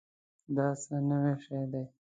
دا 0.55 0.67
څه 0.83 0.95
نوي 1.09 1.35
شی 1.43 1.61
دی؟ 1.71 1.83